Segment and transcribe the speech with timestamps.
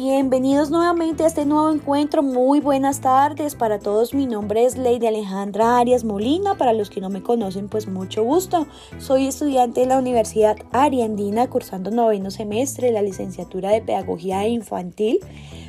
[0.00, 2.22] Bienvenidos nuevamente a este nuevo encuentro.
[2.22, 4.14] Muy buenas tardes para todos.
[4.14, 6.54] Mi nombre es Lady Alejandra Arias Molina.
[6.54, 8.68] Para los que no me conocen, pues mucho gusto.
[8.98, 15.18] Soy estudiante de la Universidad Ariandina, cursando noveno semestre la licenciatura de Pedagogía Infantil,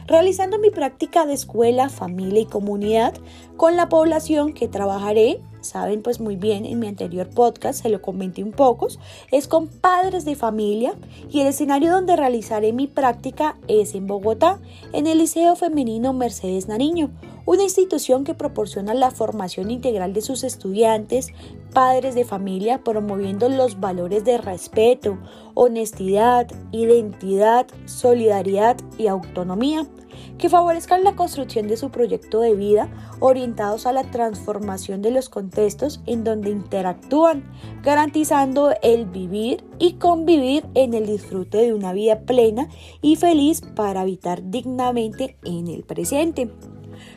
[0.07, 3.13] realizando mi práctica de escuela, familia y comunidad
[3.57, 8.01] con la población que trabajaré saben pues muy bien, en mi anterior podcast se lo
[8.01, 8.87] comenté un poco,
[9.31, 10.93] es con padres de familia
[11.29, 14.59] y el escenario donde realizaré mi práctica es en Bogotá,
[14.93, 17.11] en el Liceo Femenino Mercedes Nariño,
[17.49, 21.29] una institución que proporciona la formación integral de sus estudiantes,
[21.73, 25.17] padres de familia, promoviendo los valores de respeto,
[25.55, 29.87] honestidad, identidad, solidaridad y autonomía
[30.37, 32.87] que favorezcan la construcción de su proyecto de vida
[33.19, 40.67] orientados a la transformación de los contextos en donde interactúan, garantizando el vivir y convivir
[40.75, 42.69] en el disfrute de una vida plena
[43.01, 46.51] y feliz para habitar dignamente en el presente.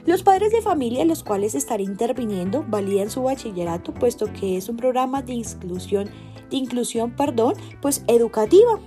[0.07, 4.77] Los padres de familia los cuales estaré interviniendo validan su bachillerato puesto que es un
[4.77, 6.11] programa de inclusión,
[6.51, 8.79] de inclusión, perdón, pues educativa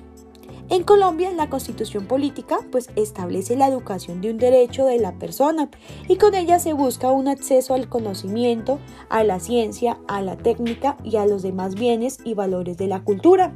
[0.67, 5.69] en Colombia, la constitución política pues establece la educación de un derecho de la persona
[6.07, 8.79] y con ella se busca un acceso al conocimiento,
[9.09, 13.03] a la ciencia, a la técnica y a los demás bienes y valores de la
[13.03, 13.53] cultura.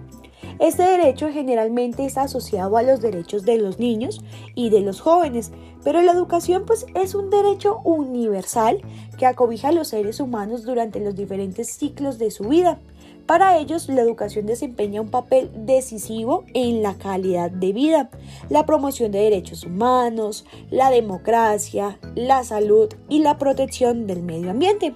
[0.60, 4.22] Este derecho generalmente está asociado a los derechos de los niños
[4.56, 5.52] y de los jóvenes,
[5.86, 8.82] pero la educación pues es un derecho universal
[9.18, 12.78] que acobija a los seres humanos durante los diferentes ciclos de su vida.
[13.26, 18.10] Para ellos, la educación desempeña un papel decisivo en la calidad de vida,
[18.50, 24.96] la promoción de derechos humanos, la democracia, la salud y la protección del medio ambiente.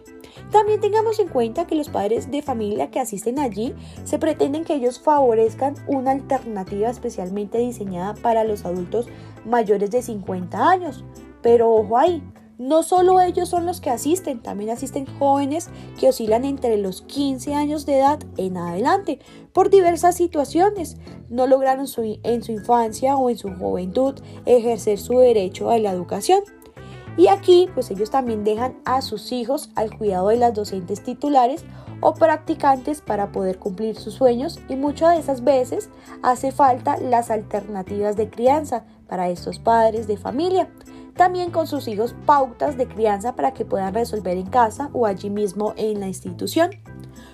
[0.52, 4.76] También tengamos en cuenta que los padres de familia que asisten allí se pretenden que
[4.76, 5.53] ellos favorezcan
[5.88, 9.08] una alternativa especialmente diseñada para los adultos
[9.46, 11.04] mayores de 50 años.
[11.42, 12.24] Pero ojo ahí,
[12.58, 15.70] no solo ellos son los que asisten, también asisten jóvenes
[16.00, 19.20] que oscilan entre los 15 años de edad en adelante
[19.52, 20.98] por diversas situaciones.
[21.30, 21.88] No lograron
[22.24, 26.42] en su infancia o en su juventud ejercer su derecho a la educación.
[27.18, 31.64] Y aquí, pues ellos también dejan a sus hijos al cuidado de las docentes titulares
[32.04, 35.90] o practicantes para poder cumplir sus sueños y muchas de esas veces
[36.22, 40.70] hace falta las alternativas de crianza para estos padres de familia
[41.16, 45.30] también con sus hijos pautas de crianza para que puedan resolver en casa o allí
[45.30, 46.72] mismo en la institución.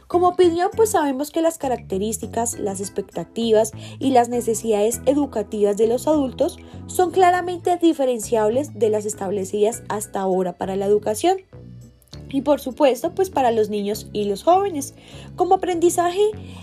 [0.08, 6.08] Como opinión, pues sabemos que las características, las expectativas y las necesidades educativas de los
[6.08, 6.58] adultos
[6.88, 11.38] son claramente diferenciables de las establecidas hasta ahora para la educación
[12.30, 14.94] y por supuesto pues para los niños y los jóvenes.
[15.36, 16.22] Como aprendizaje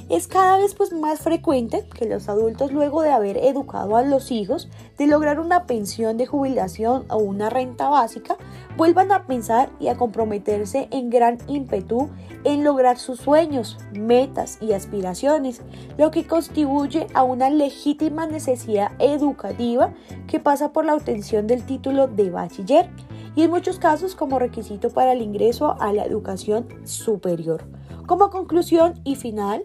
[0.09, 4.31] es cada vez pues más frecuente que los adultos luego de haber educado a los
[4.31, 4.69] hijos
[4.99, 8.37] de lograr una pensión de jubilación o una renta básica
[8.77, 12.11] vuelvan a pensar y a comprometerse en gran ímpetu
[12.45, 15.63] en lograr sus sueños, metas y aspiraciones,
[15.99, 19.93] lo que contribuye a una legítima necesidad educativa
[20.29, 22.89] que pasa por la obtención del título de bachiller
[23.35, 27.65] y en muchos casos como requisito para el ingreso a la educación superior.
[28.07, 29.65] Como conclusión y final,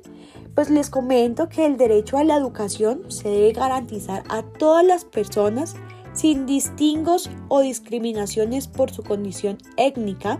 [0.56, 5.06] pues les comento que el derecho a la educación se debe garantizar a todas las
[5.06, 5.76] personas
[6.14, 10.40] sin distingos o discriminaciones por su condición étnica,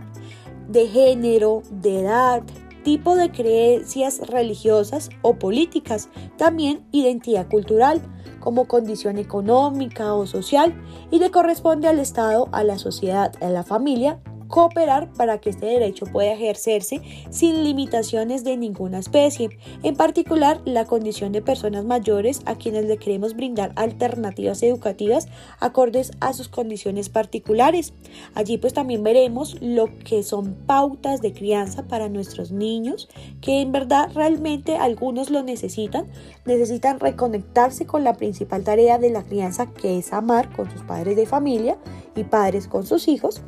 [0.68, 2.42] de género, de edad,
[2.82, 8.02] tipo de creencias religiosas o políticas, también identidad cultural
[8.40, 10.74] como condición económica o social
[11.10, 14.20] y le corresponde al Estado, a la sociedad, a la familia
[14.52, 19.48] cooperar para que este derecho pueda ejercerse sin limitaciones de ninguna especie,
[19.82, 25.26] en particular la condición de personas mayores a quienes le queremos brindar alternativas educativas
[25.58, 27.94] acordes a sus condiciones particulares.
[28.34, 33.08] Allí pues también veremos lo que son pautas de crianza para nuestros niños,
[33.40, 36.08] que en verdad realmente algunos lo necesitan,
[36.44, 41.16] necesitan reconectarse con la principal tarea de la crianza que es amar con sus padres
[41.16, 41.78] de familia
[42.14, 43.40] y padres con sus hijos.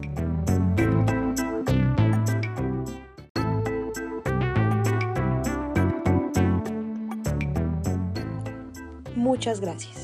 [9.24, 10.03] Muchas gracias.